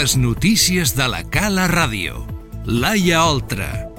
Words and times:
Les 0.00 0.16
notícies 0.16 0.94
de 0.96 1.08
la 1.12 1.20
Cala 1.28 1.66
Ràdio. 1.68 2.24
Laia 2.64 3.20
Oltra. 3.28 3.89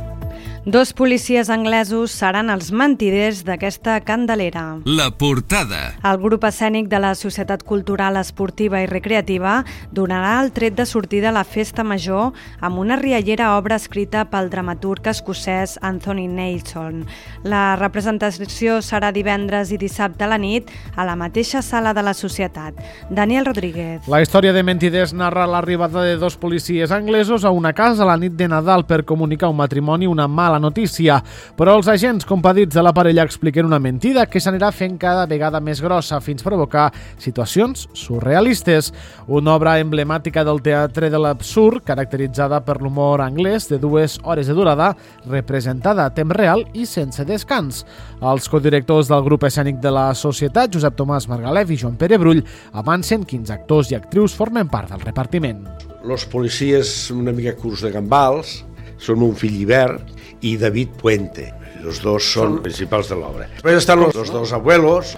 Dos 0.63 0.93
policies 0.93 1.49
anglesos 1.49 2.11
seran 2.13 2.51
els 2.53 2.67
mentiders 2.69 3.39
d'aquesta 3.41 3.95
candelera. 4.05 4.77
La 4.85 5.07
portada. 5.09 5.95
El 6.05 6.19
grup 6.21 6.43
escènic 6.45 6.85
de 6.85 6.99
la 7.01 7.15
Societat 7.17 7.63
Cultural 7.65 8.19
Esportiva 8.19 8.77
i 8.83 8.85
Recreativa 8.85 9.63
donarà 9.89 10.35
el 10.43 10.51
tret 10.53 10.75
de 10.77 10.85
sortida 10.85 11.31
a 11.31 11.33
la 11.33 11.41
festa 11.41 11.81
major 11.81 12.37
amb 12.61 12.77
una 12.77 12.99
riallera 12.99 13.55
obra 13.55 13.79
escrita 13.81 14.27
pel 14.29 14.51
dramaturg 14.53 15.09
escocès 15.09 15.79
Anthony 15.81 16.27
Nelson. 16.29 17.07
La 17.41 17.73
representació 17.81 18.83
serà 18.85 19.09
divendres 19.09 19.73
i 19.73 19.81
dissabte 19.81 20.27
a 20.27 20.29
la 20.29 20.37
nit 20.37 20.69
a 20.93 21.07
la 21.09 21.17
mateixa 21.17 21.63
sala 21.65 21.95
de 21.97 22.05
la 22.05 22.13
Societat. 22.13 22.77
Daniel 23.09 23.49
Rodríguez. 23.49 24.05
La 24.05 24.21
història 24.21 24.53
de 24.53 24.61
mentiders 24.61 25.17
narra 25.17 25.49
l'arribada 25.49 26.05
de 26.05 26.21
dos 26.21 26.37
policies 26.37 26.93
anglesos 26.93 27.49
a 27.49 27.49
una 27.49 27.73
casa 27.73 28.05
a 28.05 28.11
la 28.13 28.21
nit 28.21 28.37
de 28.37 28.45
Nadal 28.47 28.85
per 28.85 29.01
comunicar 29.09 29.49
un 29.49 29.57
matrimoni 29.57 30.05
una 30.05 30.29
mala 30.29 30.50
mala 30.51 30.59
notícia, 30.59 31.21
però 31.55 31.77
els 31.77 31.87
agents 31.87 32.27
compadits 32.27 32.75
de 32.75 32.83
la 32.83 32.91
parella 32.95 33.23
expliquen 33.23 33.69
una 33.69 33.79
mentida 33.79 34.25
que 34.27 34.41
s'anirà 34.43 34.71
fent 34.75 34.97
cada 34.99 35.23
vegada 35.29 35.61
més 35.63 35.79
grossa 35.83 36.19
fins 36.19 36.43
provocar 36.43 36.89
situacions 37.21 37.87
surrealistes. 37.95 38.91
Una 39.31 39.55
obra 39.55 39.77
emblemàtica 39.79 40.43
del 40.43 40.59
teatre 40.65 41.09
de 41.09 41.21
l'absurd, 41.21 41.85
caracteritzada 41.87 42.59
per 42.65 42.81
l'humor 42.81 43.23
anglès 43.23 43.69
de 43.71 43.79
dues 43.79 44.17
hores 44.23 44.49
de 44.51 44.55
durada, 44.57 44.91
representada 45.29 46.05
a 46.05 46.13
temps 46.13 46.35
real 46.35 46.65
i 46.73 46.85
sense 46.85 47.23
descans. 47.25 47.85
Els 48.21 48.49
codirectors 48.51 49.07
del 49.11 49.23
grup 49.23 49.47
escènic 49.47 49.79
de 49.81 49.93
la 49.93 50.09
Societat, 50.17 50.73
Josep 50.73 50.97
Tomàs 50.99 51.29
Margalef 51.31 51.71
i 51.71 51.79
Joan 51.79 51.95
Pere 52.01 52.19
Brull, 52.19 52.43
avancen 52.73 53.23
quins 53.23 53.53
actors 53.53 53.93
i 53.93 53.97
actrius 53.97 54.35
formen 54.35 54.67
part 54.71 54.91
del 54.91 55.05
repartiment. 55.05 55.63
Los 56.03 56.25
policies 56.25 57.11
una 57.13 57.31
mica 57.31 57.53
curs 57.53 57.83
de 57.85 57.91
gambals, 57.93 58.63
són 59.01 59.25
un 59.25 59.35
fill 59.37 59.57
hivern 59.63 59.99
i 60.45 60.55
David 60.61 60.95
Puente. 61.01 61.49
Els 61.81 62.01
dos 62.03 62.25
són 62.35 62.59
principals 62.61 63.09
de 63.09 63.17
l'obra. 63.17 63.47
Després 63.57 63.81
estan 63.81 64.01
los, 64.03 64.15
los 64.15 64.29
dos 64.33 64.53
abuelos, 64.53 65.15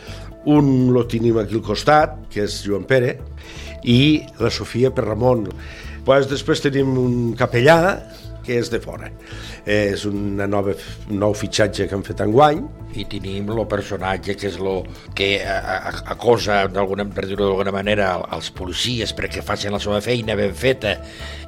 un 0.48 0.94
lo 0.96 1.06
tenim 1.08 1.40
aquí 1.40 1.58
al 1.60 1.66
costat, 1.66 2.16
que 2.32 2.46
és 2.48 2.62
Joan 2.64 2.88
Pere, 2.88 3.18
i 3.84 4.24
la 4.40 4.52
Sofia 4.52 4.92
Perramon. 4.96 5.50
Pues 6.08 6.28
després 6.32 6.64
tenim 6.64 6.96
un 7.00 7.18
capellà, 7.40 7.80
que 8.44 8.60
és 8.60 8.70
de 8.72 8.80
fora. 8.84 9.10
És 9.66 10.06
una 10.10 10.48
nova, 10.50 10.76
un 11.10 11.22
nou 11.24 11.36
fitxatge 11.38 11.88
que 11.88 11.98
han 11.98 12.06
fet 12.06 12.24
enguany. 12.26 12.64
I 12.94 13.08
tenim 13.10 13.48
el 13.50 13.64
personatge 13.70 14.36
que 14.38 14.50
és 14.52 14.60
lo 14.62 14.84
que 15.18 15.40
acosa, 15.42 16.64
d'alguna 16.70 17.08
per 17.10 17.26
dir-ho 17.26 17.48
d'alguna 17.48 17.74
manera, 17.74 18.12
als 18.36 18.52
policies 18.54 19.16
perquè 19.18 19.42
facin 19.46 19.74
la 19.74 19.82
seva 19.82 20.02
feina 20.06 20.38
ben 20.38 20.54
feta 20.54 21.00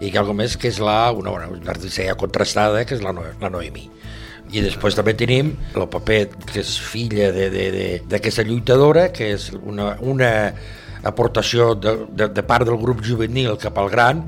i 0.02 0.10
que 0.10 0.24
més 0.34 0.58
que 0.58 0.72
és 0.72 0.80
la, 0.82 1.12
una, 1.14 1.36
una 1.36 1.70
artista 1.76 2.08
contrastada, 2.18 2.86
que 2.86 2.98
és 2.98 3.06
la, 3.06 3.14
la 3.14 3.52
Noemi. 3.54 3.86
I 4.54 4.62
després 4.62 4.96
també 4.98 5.16
tenim 5.18 5.54
el 5.76 5.88
paper 5.92 6.20
que 6.46 6.60
és 6.62 6.76
filla 6.80 7.32
d'aquesta 7.34 8.46
lluitadora, 8.46 9.10
que 9.14 9.32
és 9.36 9.50
una, 9.58 9.96
una 10.02 10.32
aportació 11.06 11.74
de, 11.78 11.96
de, 12.10 12.30
de 12.34 12.44
part 12.46 12.66
del 12.68 12.78
grup 12.82 13.04
juvenil 13.06 13.58
cap 13.62 13.78
al 13.82 13.90
gran, 13.94 14.24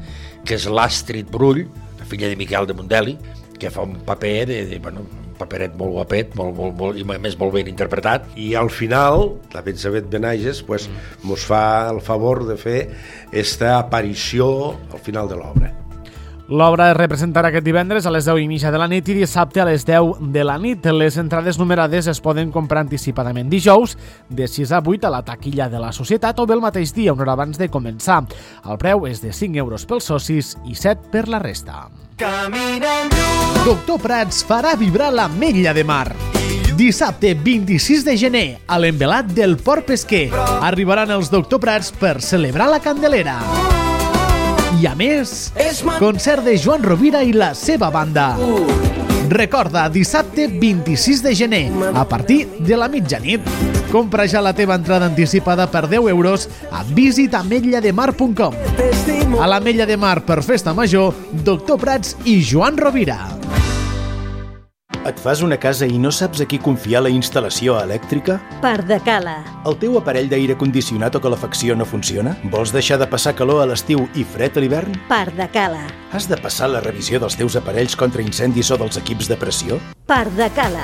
que 0.45 0.57
és 0.57 0.67
l'Astrid 0.69 1.29
Brull, 1.33 1.65
filla 2.07 2.31
de 2.31 2.39
Miquel 2.39 2.67
de 2.67 2.75
Mondeli, 2.77 3.17
que 3.59 3.71
fa 3.73 3.85
un 3.85 3.97
paper 4.05 4.37
de, 4.49 4.59
de 4.69 4.79
bueno, 4.79 5.05
paperet 5.37 5.75
molt 5.77 5.93
guapet, 5.95 6.35
molt, 6.37 6.55
molt, 6.57 6.77
molt, 6.77 6.99
i 6.99 7.05
més 7.07 7.37
molt 7.39 7.55
ben 7.55 7.69
interpretat. 7.69 8.29
I 8.39 8.53
al 8.59 8.71
final, 8.73 9.29
la 9.53 9.63
Benzabet 9.65 10.09
Benages 10.11 10.63
pues, 10.65 10.89
mos 11.23 11.45
fa 11.47 11.89
el 11.91 12.01
favor 12.05 12.45
de 12.49 12.57
fer 12.59 12.79
esta 13.31 13.77
aparició 13.79 14.49
al 14.91 15.03
final 15.03 15.29
de 15.29 15.41
l'obra. 15.41 15.75
L'obra 16.47 16.93
es 16.93 16.95
representarà 16.95 17.49
aquest 17.51 17.65
divendres 17.65 18.05
a 18.07 18.11
les 18.13 18.23
10 18.23 18.39
i 18.39 18.47
mitja 18.47 18.69
de 18.71 18.79
la 18.79 18.87
nit 18.87 19.09
i 19.11 19.17
dissabte 19.17 19.59
a 19.59 19.65
les 19.67 19.83
10 19.83 20.21
de 20.31 20.45
la 20.47 20.55
nit. 20.57 20.85
Les 20.95 21.17
entrades 21.19 21.59
numerades 21.59 22.07
es 22.07 22.21
poden 22.23 22.53
comprar 22.55 22.85
anticipadament 22.85 23.49
dijous 23.51 23.97
de 24.29 24.47
6 24.47 24.71
a 24.71 24.79
8 24.79 25.09
a 25.09 25.11
la 25.11 25.23
taquilla 25.27 25.67
de 25.67 25.81
la 25.83 25.91
societat 25.91 26.39
o 26.39 26.47
bé 26.47 26.55
el 26.55 26.63
mateix 26.63 26.93
dia, 26.95 27.11
una 27.11 27.25
hora 27.25 27.35
abans 27.35 27.59
de 27.59 27.67
començar. 27.67 28.21
El 28.63 28.79
preu 28.79 29.09
és 29.11 29.19
de 29.19 29.33
5 29.35 29.59
euros 29.59 29.83
pels 29.85 30.07
socis 30.07 30.55
i 30.63 30.75
7 30.75 31.11
per 31.11 31.27
la 31.27 31.43
resta. 31.43 31.89
Doctor 33.65 33.99
Prats 33.99 34.45
farà 34.47 34.77
vibrar 34.79 35.11
la 35.11 35.27
Mella 35.27 35.73
de 35.75 35.83
Mar. 35.83 36.15
Dissabte 36.77 37.33
26 37.35 38.05
de 38.05 38.15
gener, 38.15 38.47
a 38.67 38.79
l'envelat 38.79 39.33
del 39.35 39.57
Port 39.57 39.89
Pesquer, 39.91 40.29
arribaran 40.61 41.11
els 41.11 41.33
Doctor 41.33 41.59
Prats 41.59 41.91
per 41.91 42.21
celebrar 42.21 42.69
la 42.71 42.79
Candelera. 42.79 43.41
I 44.77 44.85
a 44.85 44.93
més, 44.93 45.51
concert 45.97 46.43
de 46.45 46.53
Joan 46.61 46.83
Rovira 46.85 47.23
i 47.25 47.31
la 47.33 47.53
seva 47.57 47.89
banda. 47.89 48.35
Recorda, 49.31 49.87
dissabte 49.89 50.45
26 50.47 51.23
de 51.25 51.33
gener, 51.35 51.71
a 51.97 52.03
partir 52.05 52.45
de 52.59 52.77
la 52.77 52.87
mitjanit. 52.87 53.41
Compra 53.89 54.27
ja 54.29 54.43
la 54.43 54.53
teva 54.53 54.75
entrada 54.77 55.09
anticipada 55.09 55.65
per 55.71 55.87
10 55.89 56.11
euros 56.13 56.47
a 56.69 56.83
visitametllademar.com. 56.83 58.53
A 59.41 59.47
la 59.47 59.59
Mella 59.59 59.89
de 59.89 59.97
Mar 59.97 60.21
per 60.25 60.43
Festa 60.43 60.73
Major, 60.77 61.15
Doctor 61.43 61.81
Prats 61.81 62.15
i 62.25 62.43
Joan 62.45 62.77
Rovira. 62.77 63.36
Et 65.07 65.19
fas 65.23 65.39
una 65.39 65.55
casa 65.55 65.87
i 65.87 65.95
no 66.03 66.09
saps 66.11 66.41
a 66.43 66.45
qui 66.49 66.57
confiar 66.59 66.99
la 67.05 67.11
instal·lació 67.13 67.77
elèctrica? 67.79 68.35
Pardacala. 68.59 69.37
El 69.69 69.77
teu 69.79 69.95
aparell 69.95 70.27
d'aire 70.27 70.57
condicionat 70.59 71.15
o 71.15 71.21
calefacció 71.23 71.77
no 71.79 71.87
funciona? 71.87 72.35
Vols 72.51 72.75
deixar 72.75 72.99
de 72.99 73.07
passar 73.07 73.37
calor 73.39 73.63
a 73.63 73.69
l'estiu 73.71 74.03
i 74.19 74.27
fred 74.27 74.59
a 74.59 74.65
l'hivern? 74.65 74.99
Pardacala. 75.07 75.85
Has 76.11 76.27
de 76.27 76.35
passar 76.43 76.73
la 76.73 76.83
revisió 76.83 77.23
dels 77.23 77.39
teus 77.39 77.55
aparells 77.55 77.95
contra 77.95 78.25
incendis 78.25 78.73
o 78.75 78.81
dels 78.83 78.99
equips 78.99 79.31
de 79.31 79.39
pressió? 79.39 79.79
Pardacala. 80.11 80.83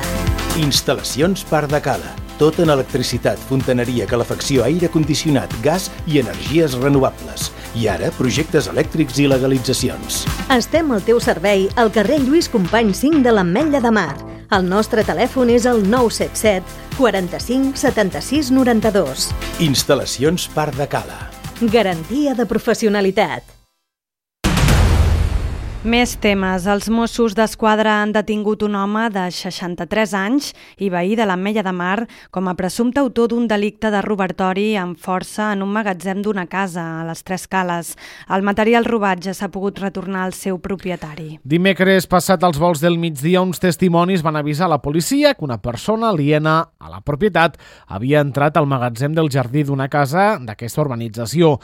Instal·lacions 0.56 1.44
Pardacala. 1.52 2.23
Tot 2.40 2.58
en 2.60 2.72
electricitat, 2.74 3.38
fontaneria, 3.50 4.08
calefacció, 4.10 4.64
aire 4.66 4.90
condicionat, 4.90 5.54
gas 5.62 5.90
i 6.10 6.18
energies 6.22 6.74
renovables. 6.82 7.52
I 7.78 7.88
ara, 7.94 8.10
projectes 8.18 8.68
elèctrics 8.72 9.20
i 9.22 9.28
legalitzacions. 9.30 10.24
Estem 10.54 10.92
al 10.94 11.06
teu 11.06 11.22
servei 11.22 11.68
al 11.78 11.94
carrer 11.94 12.20
Lluís 12.26 12.50
Company 12.50 12.94
5 12.98 13.22
de 13.26 13.34
l'Ametlla 13.38 13.82
de 13.86 13.94
Mar. 13.94 14.14
El 14.54 14.66
nostre 14.70 15.06
telèfon 15.06 15.50
és 15.54 15.66
el 15.70 15.86
977 15.86 16.98
45 16.98 17.78
76 17.78 18.52
92. 18.54 19.32
Instal·lacions 19.66 20.50
Parc 20.54 20.78
de 20.78 20.90
Cala. 20.90 21.28
Garantia 21.62 22.34
de 22.38 22.50
professionalitat. 22.50 23.63
Més 25.84 26.14
temes. 26.16 26.64
Els 26.64 26.86
Mossos 26.88 27.34
d'Esquadra 27.36 27.98
han 28.00 28.14
detingut 28.16 28.62
un 28.64 28.78
home 28.80 29.02
de 29.12 29.26
63 29.36 30.14
anys 30.16 30.46
i 30.80 30.88
veí 30.88 31.18
de 31.20 31.26
l'Ametlla 31.28 31.60
de 31.66 31.74
Mar 31.76 32.06
com 32.32 32.46
a 32.48 32.54
presumpte 32.56 33.02
autor 33.02 33.34
d'un 33.34 33.50
delicte 33.52 33.92
de 33.92 34.00
robatori 34.06 34.78
amb 34.80 34.96
força 34.96 35.50
en 35.52 35.60
un 35.66 35.74
magatzem 35.76 36.22
d'una 36.24 36.46
casa 36.48 36.86
a 37.02 37.04
les 37.04 37.20
Tres 37.28 37.50
Cales. 37.52 37.90
El 38.32 38.48
material 38.48 38.88
robat 38.88 39.20
ja 39.28 39.34
s'ha 39.36 39.50
pogut 39.52 39.82
retornar 39.84 40.22
al 40.24 40.32
seu 40.38 40.62
propietari. 40.64 41.42
Dimecres 41.44 42.08
passat 42.08 42.48
als 42.48 42.62
vols 42.64 42.80
del 42.80 42.96
migdia 42.96 43.44
uns 43.44 43.60
testimonis 43.60 44.24
van 44.24 44.40
avisar 44.40 44.72
la 44.72 44.80
policia 44.80 45.36
que 45.36 45.44
una 45.44 45.60
persona 45.60 46.14
aliena 46.14 46.62
a 46.80 46.94
la 46.94 47.04
propietat 47.04 47.60
havia 47.92 48.24
entrat 48.24 48.56
al 48.56 48.72
magatzem 48.72 49.20
del 49.20 49.28
jardí 49.28 49.68
d'una 49.68 49.90
casa 49.92 50.40
d'aquesta 50.40 50.88
urbanització. 50.88 51.58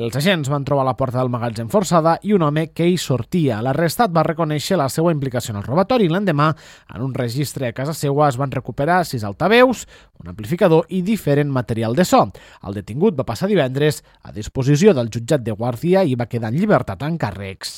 Els 0.00 0.16
agents 0.16 0.48
van 0.48 0.64
trobar 0.64 0.88
la 0.88 0.96
porta 0.96 1.20
del 1.20 1.28
magatzem 1.28 1.68
forçada 1.68 2.16
i 2.22 2.32
un 2.32 2.48
home 2.48 2.70
que 2.72 2.88
hi 2.88 2.96
sortia. 2.96 3.65
L'arrestat 3.66 4.12
va 4.14 4.22
reconèixer 4.22 4.78
la 4.78 4.86
seva 4.92 5.10
implicació 5.10 5.50
en 5.52 5.58
el 5.58 5.66
robatori 5.66 6.06
i 6.06 6.12
l'endemà, 6.12 6.52
en 6.94 7.02
un 7.02 7.14
registre 7.16 7.66
a 7.66 7.74
casa 7.74 7.96
seva, 7.98 8.28
es 8.28 8.38
van 8.38 8.54
recuperar 8.54 9.00
sis 9.08 9.26
altaveus, 9.26 9.86
un 10.22 10.30
amplificador 10.30 10.86
i 10.94 11.02
diferent 11.02 11.50
material 11.50 11.98
de 11.98 12.06
so. 12.06 12.22
El 12.62 12.78
detingut 12.78 13.18
va 13.18 13.26
passar 13.26 13.50
divendres 13.50 14.04
a 14.22 14.34
disposició 14.36 14.94
del 14.94 15.10
jutjat 15.10 15.42
de 15.42 15.56
Guàrdia 15.56 16.06
i 16.06 16.14
va 16.14 16.30
quedar 16.30 16.54
en 16.54 16.60
llibertat 16.60 17.02
en 17.02 17.18
càrrecs. 17.18 17.74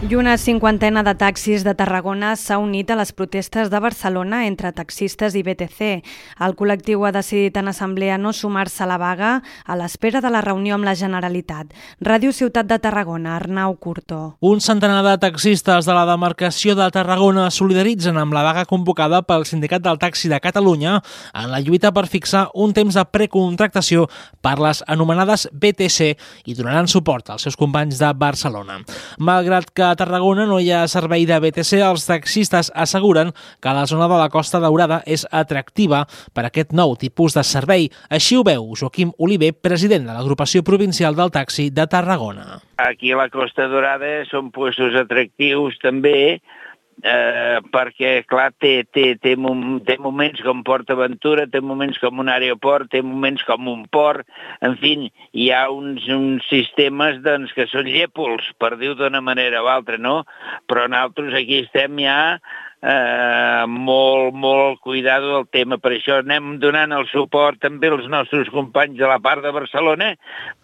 I 0.00 0.14
una 0.14 0.36
cinquantena 0.38 1.02
de 1.02 1.10
taxis 1.18 1.64
de 1.66 1.72
Tarragona 1.74 2.36
s'ha 2.38 2.60
unit 2.62 2.86
a 2.92 2.96
les 3.00 3.10
protestes 3.10 3.66
de 3.66 3.78
Barcelona 3.82 4.44
entre 4.46 4.70
taxistes 4.70 5.34
i 5.34 5.40
BTC. 5.42 5.88
El 6.46 6.52
col·lectiu 6.54 7.02
ha 7.02 7.10
decidit 7.10 7.56
en 7.58 7.66
assemblea 7.72 8.14
no 8.14 8.30
sumar-se 8.30 8.84
a 8.84 8.86
la 8.86 8.98
vaga 9.02 9.30
a 9.66 9.76
l'espera 9.80 10.20
de 10.22 10.30
la 10.30 10.40
reunió 10.40 10.76
amb 10.76 10.86
la 10.86 10.94
Generalitat. 10.94 11.74
Ràdio 11.98 12.30
Ciutat 12.30 12.68
de 12.70 12.78
Tarragona, 12.78 13.34
Arnau 13.34 13.74
Curto. 13.74 14.36
Un 14.38 14.62
centenar 14.62 15.00
de 15.02 15.16
taxistes 15.18 15.90
de 15.90 15.98
la 15.98 16.06
demarcació 16.06 16.78
de 16.78 16.86
Tarragona 16.94 17.48
solidaritzen 17.50 18.22
amb 18.22 18.38
la 18.38 18.46
vaga 18.46 18.68
convocada 18.70 19.24
pel 19.26 19.48
Sindicat 19.50 19.82
del 19.82 19.98
Taxi 19.98 20.30
de 20.30 20.38
Catalunya 20.38 21.00
en 21.34 21.50
la 21.50 21.58
lluita 21.58 21.90
per 21.90 22.06
fixar 22.06 22.44
un 22.54 22.70
temps 22.70 22.94
de 22.94 23.06
precontractació 23.10 24.06
per 24.46 24.60
les 24.62 24.84
anomenades 24.86 25.48
BTC 25.50 26.14
i 26.46 26.54
donaran 26.54 26.86
suport 26.86 27.34
als 27.34 27.50
seus 27.50 27.58
companys 27.58 27.98
de 27.98 28.14
Barcelona. 28.14 28.78
Malgrat 29.18 29.74
que 29.74 29.87
de 29.88 29.98
Tarragona 30.00 30.44
no 30.48 30.58
hi 30.60 30.70
ha 30.72 30.82
servei 30.90 31.24
de 31.28 31.38
BTC, 31.40 31.80
els 31.84 32.04
taxistes 32.08 32.70
asseguren 32.74 33.32
que 33.62 33.74
la 33.74 33.86
zona 33.90 34.08
de 34.10 34.18
la 34.20 34.28
Costa 34.32 34.60
Daurada 34.60 35.00
és 35.06 35.24
atractiva 35.32 36.04
per 36.34 36.44
a 36.44 36.50
aquest 36.52 36.74
nou 36.76 36.94
tipus 37.00 37.36
de 37.36 37.44
servei. 37.46 37.88
Així 38.12 38.36
ho 38.36 38.44
veu 38.46 38.70
Joaquim 38.78 39.14
Oliver, 39.18 39.54
president 39.54 40.06
de 40.08 40.16
l'agrupació 40.16 40.62
provincial 40.62 41.16
del 41.16 41.32
taxi 41.34 41.70
de 41.70 41.88
Tarragona. 41.88 42.60
Aquí 42.78 43.12
a 43.12 43.18
la 43.22 43.28
Costa 43.32 43.66
Daurada 43.72 44.22
són 44.30 44.52
puestos 44.54 44.96
atractius 45.00 45.80
també, 45.82 46.38
eh, 47.02 47.58
perquè, 47.72 48.12
clar, 48.28 48.50
té, 48.60 48.82
té, 48.92 49.12
té, 49.22 49.34
té 49.86 49.96
moments 50.02 50.42
com 50.44 50.62
Port 50.66 50.90
Aventura, 50.90 51.46
té 51.50 51.60
moments 51.60 51.98
com 52.02 52.22
un 52.22 52.30
aeroport, 52.32 52.90
té 52.92 53.02
moments 53.02 53.44
com 53.48 53.68
un 53.70 53.84
port, 53.92 54.26
en 54.64 54.76
fi, 54.82 54.94
hi 55.32 55.50
ha 55.54 55.66
uns, 55.74 56.06
uns 56.12 56.46
sistemes 56.50 57.20
doncs, 57.24 57.52
que 57.56 57.68
són 57.70 57.90
llepols, 57.90 58.50
per 58.58 58.76
dir-ho 58.78 58.96
d'una 58.98 59.22
manera 59.24 59.62
o 59.64 59.70
altra, 59.70 59.98
no? 59.98 60.22
Però 60.68 60.88
nosaltres 60.88 61.36
aquí 61.38 61.62
estem 61.64 62.00
ja 62.02 62.18
eh, 62.82 63.64
molt, 63.66 64.34
molt 64.34 64.80
cuidado 64.80 65.34
del 65.36 65.48
tema. 65.54 65.78
Per 65.78 65.94
això 65.94 66.20
anem 66.22 66.56
donant 66.62 66.94
el 66.94 67.06
suport 67.12 67.60
també 67.62 67.90
als 67.92 68.08
nostres 68.10 68.50
companys 68.54 68.98
de 68.98 69.08
la 69.10 69.18
part 69.22 69.44
de 69.44 69.54
Barcelona, 69.54 70.14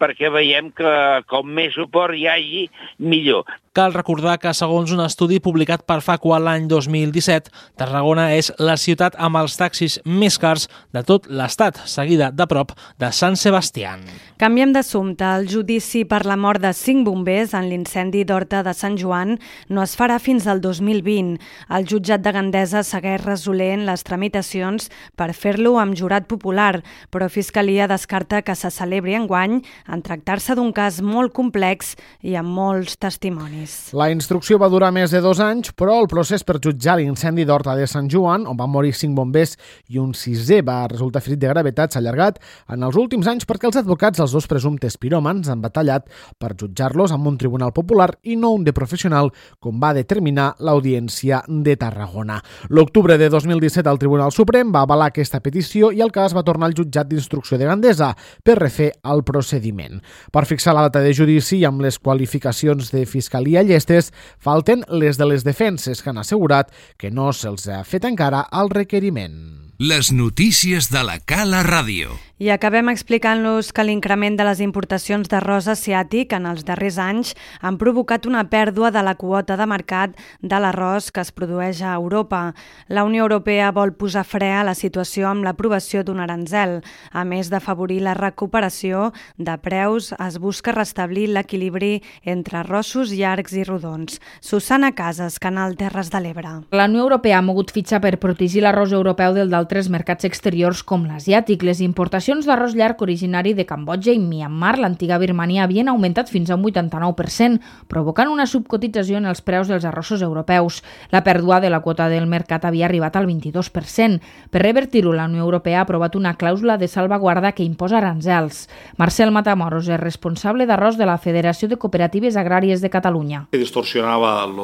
perquè 0.00 0.30
veiem 0.34 0.70
que 0.74 0.94
com 1.30 1.50
més 1.50 1.74
suport 1.78 2.14
hi 2.18 2.26
hagi, 2.30 2.64
millor. 2.98 3.44
Cal 3.74 3.90
recordar 3.90 4.36
que, 4.38 4.52
segons 4.54 4.92
un 4.94 5.00
estudi 5.02 5.40
publicat 5.42 5.80
per 5.82 5.96
Facua 5.98 6.36
l'any 6.38 6.68
2017, 6.70 7.50
Tarragona 7.74 8.28
és 8.36 8.52
la 8.62 8.76
ciutat 8.78 9.16
amb 9.18 9.40
els 9.40 9.56
taxis 9.58 9.96
més 10.06 10.36
cars 10.38 10.68
de 10.94 11.02
tot 11.02 11.26
l'Estat, 11.26 11.80
seguida 11.90 12.28
de 12.30 12.46
prop 12.46 12.70
de 13.02 13.10
Sant 13.10 13.34
Sebastián. 13.34 14.04
Canviem 14.38 14.70
d'assumpte. 14.76 15.26
El 15.26 15.48
judici 15.50 16.04
per 16.06 16.20
la 16.22 16.36
mort 16.38 16.62
de 16.62 16.70
cinc 16.70 17.02
bombers 17.08 17.56
en 17.58 17.66
l'incendi 17.66 18.22
d'Horta 18.22 18.60
de 18.62 18.76
Sant 18.78 18.94
Joan 19.00 19.40
no 19.66 19.82
es 19.82 19.96
farà 19.98 20.20
fins 20.22 20.46
al 20.46 20.62
2020. 20.62 21.42
El 21.74 21.90
jutjat 21.90 22.22
de 22.22 22.30
Gandesa 22.38 22.84
segueix 22.86 23.26
resolent 23.26 23.82
les 23.88 24.06
tramitacions 24.06 24.86
per 25.18 25.32
fer-lo 25.34 25.80
amb 25.82 25.98
jurat 25.98 26.30
popular, 26.30 26.78
però 27.10 27.26
Fiscalia 27.26 27.90
descarta 27.90 28.44
que 28.46 28.54
se 28.54 28.70
celebri 28.70 29.18
enguany 29.18 29.58
en 29.90 30.06
tractar-se 30.06 30.54
d'un 30.54 30.70
cas 30.70 31.02
molt 31.02 31.34
complex 31.34 31.96
i 32.22 32.38
amb 32.38 32.54
molts 32.54 33.00
testimonis 33.02 33.63
més. 33.64 33.92
La 33.96 34.10
instrucció 34.12 34.58
va 34.60 34.68
durar 34.72 34.90
més 34.94 35.12
de 35.14 35.20
dos 35.24 35.40
anys, 35.42 35.72
però 35.76 35.96
el 36.02 36.08
procés 36.10 36.44
per 36.44 36.60
jutjar 36.62 36.96
l'incendi 36.98 37.44
d'Horta 37.44 37.74
de 37.78 37.86
Sant 37.90 38.08
Joan, 38.10 38.46
on 38.50 38.56
van 38.56 38.70
morir 38.70 38.92
cinc 38.94 39.16
bombers 39.16 39.56
i 39.92 39.98
un 39.98 40.12
sisè 40.14 40.60
va 40.64 40.84
resultar 40.90 41.22
ferit 41.24 41.40
de 41.42 41.50
gravetat, 41.50 41.92
s'ha 41.92 42.02
allargat 42.02 42.40
en 42.72 42.84
els 42.86 42.96
últims 43.00 43.28
anys 43.30 43.46
perquè 43.48 43.68
els 43.68 43.78
advocats 43.80 44.20
dels 44.20 44.34
dos 44.34 44.48
presumptes 44.50 44.96
piròmans 45.00 45.48
han 45.50 45.62
batallat 45.64 46.08
per 46.38 46.54
jutjar-los 46.60 47.14
amb 47.14 47.28
un 47.30 47.38
tribunal 47.40 47.72
popular 47.76 48.10
i 48.22 48.36
no 48.36 48.52
un 48.54 48.64
de 48.64 48.74
professional, 48.76 49.30
com 49.60 49.80
va 49.82 49.94
determinar 49.96 50.54
l'Audiència 50.60 51.42
de 51.48 51.76
Tarragona. 51.80 52.40
L'octubre 52.68 53.18
de 53.18 53.30
2017 53.32 53.90
el 53.90 54.00
Tribunal 54.02 54.32
Suprem 54.34 54.72
va 54.74 54.84
avalar 54.84 55.10
aquesta 55.12 55.40
petició 55.44 55.90
i 55.92 56.02
el 56.04 56.12
cas 56.14 56.34
va 56.36 56.44
tornar 56.44 56.70
al 56.70 56.76
jutjat 56.76 57.08
d'instrucció 57.08 57.58
de 57.58 57.68
Gandesa 57.68 58.12
per 58.44 58.58
refer 58.60 58.90
el 59.10 59.24
procediment. 59.24 60.00
Per 60.32 60.44
fixar 60.48 60.74
la 60.76 60.86
data 60.88 61.02
de 61.04 61.14
judici 61.14 61.62
amb 61.64 61.84
les 61.84 61.98
qualificacions 61.98 62.90
de 62.92 63.04
fiscalia 63.08 63.53
i 63.54 63.66
Llestes 63.68 64.10
falten 64.38 64.84
les 64.88 65.18
de 65.20 65.28
les 65.28 65.44
defenses 65.46 66.02
que 66.02 66.10
han 66.10 66.18
assegurat 66.18 66.72
que 66.98 67.10
no 67.10 67.32
se'ls 67.32 67.68
ha 67.68 67.84
fet 67.84 68.04
encara 68.08 68.46
el 68.52 68.70
requeriment. 68.70 69.73
Les 69.78 70.12
notícies 70.12 70.86
de 70.92 71.02
la 71.02 71.18
Cala 71.18 71.64
Ràdio. 71.66 72.14
I 72.38 72.48
acabem 72.50 72.88
explicant-los 72.90 73.68
que 73.72 73.84
l'increment 73.86 74.34
de 74.34 74.44
les 74.46 74.58
importacions 74.62 75.28
d'arròs 75.30 75.68
asiàtic 75.70 76.32
en 76.34 76.48
els 76.50 76.64
darrers 76.66 76.96
anys 76.98 77.30
han 77.62 77.78
provocat 77.78 78.26
una 78.26 78.42
pèrdua 78.50 78.90
de 78.90 79.02
la 79.06 79.14
quota 79.14 79.54
de 79.56 79.66
mercat 79.70 80.16
de 80.42 80.58
l'arròs 80.58 81.12
que 81.14 81.22
es 81.22 81.30
produeix 81.30 81.80
a 81.82 81.92
Europa. 81.94 82.54
La 82.88 83.04
Unió 83.06 83.22
Europea 83.22 83.70
vol 83.70 83.94
posar 83.94 84.24
fre 84.26 84.50
a 84.50 84.64
la 84.66 84.74
situació 84.74 85.28
amb 85.30 85.46
l'aprovació 85.46 86.02
d'un 86.02 86.18
aranzel. 86.20 86.80
A 87.12 87.22
més 87.24 87.50
d'afavorir 87.50 88.00
la 88.02 88.16
recuperació 88.18 89.12
de 89.38 89.54
preus, 89.62 90.12
es 90.18 90.38
busca 90.42 90.74
restablir 90.74 91.28
l'equilibri 91.30 92.02
entre 92.24 92.58
arrossos 92.64 93.14
llargs 93.14 93.54
i 93.54 93.62
rodons. 93.62 94.18
Susana 94.40 94.90
Casas, 94.92 95.38
Canal 95.38 95.78
Terres 95.78 96.10
de 96.10 96.20
l'Ebre. 96.20 96.56
La 96.70 96.90
Unió 96.90 97.06
Europea 97.06 97.38
ha 97.38 97.46
mogut 97.46 97.70
fitxa 97.70 98.02
per 98.02 98.18
protegir 98.18 98.66
l'arròs 98.66 98.92
europeu 98.92 99.38
del 99.38 99.54
d'altres 99.64 99.88
mercats 99.88 100.26
exteriors 100.28 100.82
com 100.84 101.06
l'asiàtic. 101.08 101.62
Les 101.64 101.80
importacions 101.80 102.44
d'arròs 102.44 102.74
llarg 102.76 103.00
originari 103.00 103.54
de 103.56 103.64
Cambodja 103.64 104.12
i 104.12 104.20
Myanmar, 104.20 104.74
l'antiga 104.76 105.16
Birmania, 105.16 105.64
havien 105.64 105.88
augmentat 105.88 106.28
fins 106.28 106.50
a 106.50 106.58
un 106.58 106.66
89%, 106.68 107.62
provocant 107.88 108.28
una 108.28 108.44
subcotització 108.44 109.16
en 109.22 109.30
els 109.30 109.40
preus 109.40 109.70
dels 109.72 109.86
arrossos 109.88 110.20
europeus. 110.20 110.82
La 111.14 111.22
pèrdua 111.24 111.62
de 111.64 111.70
la 111.72 111.80
quota 111.80 112.10
del 112.12 112.28
mercat 112.28 112.66
havia 112.68 112.84
arribat 112.90 113.16
al 113.16 113.24
22%. 113.30 114.20
Per 114.52 114.62
revertir-ho, 114.62 115.14
la 115.16 115.30
Unió 115.30 115.46
Europea 115.46 115.80
ha 115.80 115.86
aprovat 115.88 116.18
una 116.20 116.34
clàusula 116.36 116.76
de 116.76 116.88
salvaguarda 116.88 117.54
que 117.56 117.64
imposa 117.64 118.02
aranzels. 118.02 118.66
Marcel 119.00 119.32
Matamoros 119.32 119.88
és 119.88 120.00
responsable 120.02 120.68
d'arròs 120.68 121.00
de 121.00 121.08
la 121.08 121.16
Federació 121.16 121.72
de 121.72 121.80
Cooperatives 121.80 122.36
Agràries 122.36 122.84
de 122.84 122.92
Catalunya. 122.92 123.46
Que 123.50 123.62
distorsionava 123.64 124.36
el 124.44 124.60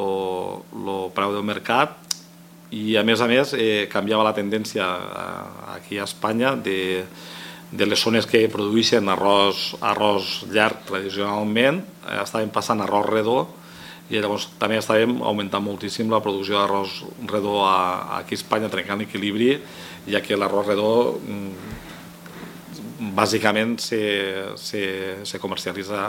preu 1.15 1.33
del 1.33 1.47
mercat 1.47 1.97
i 2.71 2.95
a 2.97 3.03
més 3.03 3.21
a 3.21 3.27
més 3.27 3.53
eh, 3.57 3.87
canviava 3.91 4.25
la 4.27 4.35
tendència 4.37 4.87
eh, 4.87 5.75
aquí 5.77 5.99
a 5.99 6.07
Espanya 6.07 6.55
de 6.55 6.79
de 7.71 7.85
les 7.85 7.99
zones 8.03 8.27
que 8.27 8.43
produeixen 8.51 9.07
arròs, 9.09 9.71
arròs 9.79 10.41
llarg 10.51 10.83
tradicionalment, 10.89 11.79
eh, 12.03 12.19
estàvem 12.19 12.51
passant 12.51 12.83
arròs 12.83 13.07
redó 13.07 13.37
i 14.11 14.19
llavors 14.19 14.49
també 14.59 14.75
estàvem 14.81 15.21
augmentant 15.23 15.63
moltíssim 15.63 16.11
la 16.11 16.19
producció 16.19 16.59
d'arròs 16.59 16.97
redó 17.31 17.61
a, 17.63 18.19
aquí 18.19 18.35
a 18.35 18.41
Espanya, 18.41 18.69
trencant 18.69 18.99
l'equilibri, 18.99 19.53
ja 20.11 20.19
que 20.19 20.35
l'arròs 20.35 20.67
redó 20.67 20.91
mm, 21.15 23.13
bàsicament 23.15 23.79
se, 23.79 24.01
se, 24.59 24.83
se 25.23 25.39
comercialitza 25.39 26.03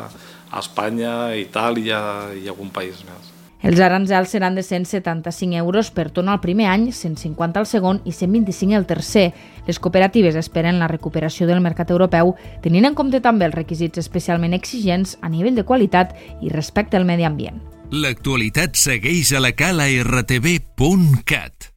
a 0.50 0.59
Espanya, 0.59 1.37
Itàlia 1.38 2.03
i 2.35 2.50
algun 2.50 2.75
país 2.75 3.06
més. 3.06 3.31
Els 3.62 3.79
aranzels 3.79 4.32
seran 4.35 4.56
de 4.59 4.62
175 4.67 5.56
euros 5.56 5.93
per 5.94 6.11
tona 6.11 6.35
el 6.35 6.41
primer 6.43 6.67
any, 6.73 6.88
150 6.91 7.62
al 7.62 7.69
segon 7.70 8.00
i 8.05 8.12
125 8.12 8.75
el 8.75 8.87
tercer. 8.91 9.29
Les 9.69 9.79
cooperatives 9.79 10.37
esperen 10.37 10.81
la 10.82 10.91
recuperació 10.91 11.47
del 11.47 11.62
mercat 11.62 11.94
europeu, 11.94 12.35
tenint 12.62 12.91
en 12.91 12.99
compte 12.99 13.23
també 13.23 13.47
els 13.47 13.55
requisits 13.55 14.03
especialment 14.03 14.59
exigents 14.59 15.17
a 15.23 15.31
nivell 15.31 15.55
de 15.55 15.67
qualitat 15.69 16.17
i 16.43 16.50
respecte 16.50 16.99
al 16.99 17.06
medi 17.06 17.29
ambient. 17.29 17.62
L'actualitat 17.93 18.75
segueix 18.81 19.35
a 19.37 19.43
la 19.44 19.53
cala 19.55 19.87
rtb.cat. 20.03 21.71